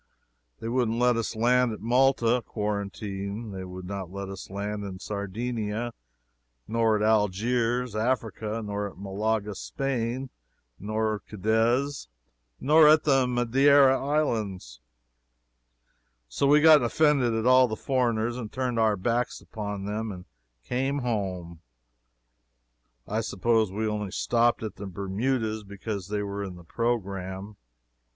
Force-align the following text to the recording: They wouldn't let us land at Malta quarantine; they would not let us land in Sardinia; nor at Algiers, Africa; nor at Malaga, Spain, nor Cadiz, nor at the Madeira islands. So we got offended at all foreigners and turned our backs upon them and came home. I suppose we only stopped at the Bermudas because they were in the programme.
They 0.59 0.67
wouldn't 0.67 0.97
let 0.97 1.15
us 1.15 1.35
land 1.35 1.71
at 1.73 1.79
Malta 1.79 2.41
quarantine; 2.43 3.51
they 3.51 3.63
would 3.63 3.85
not 3.85 4.09
let 4.09 4.29
us 4.29 4.49
land 4.49 4.83
in 4.83 4.97
Sardinia; 4.97 5.93
nor 6.67 6.95
at 6.97 7.03
Algiers, 7.03 7.95
Africa; 7.95 8.63
nor 8.65 8.89
at 8.89 8.97
Malaga, 8.97 9.53
Spain, 9.53 10.31
nor 10.79 11.19
Cadiz, 11.29 12.07
nor 12.59 12.87
at 12.87 13.03
the 13.03 13.27
Madeira 13.27 13.95
islands. 14.03 14.81
So 16.27 16.47
we 16.47 16.61
got 16.61 16.81
offended 16.81 17.35
at 17.35 17.45
all 17.45 17.69
foreigners 17.75 18.37
and 18.37 18.51
turned 18.51 18.79
our 18.79 18.97
backs 18.97 19.39
upon 19.39 19.85
them 19.85 20.11
and 20.11 20.25
came 20.63 20.97
home. 21.03 21.61
I 23.07 23.21
suppose 23.21 23.71
we 23.71 23.85
only 23.87 24.09
stopped 24.09 24.63
at 24.63 24.77
the 24.77 24.87
Bermudas 24.87 25.63
because 25.63 26.07
they 26.07 26.23
were 26.23 26.43
in 26.43 26.55
the 26.55 26.63
programme. 26.63 27.55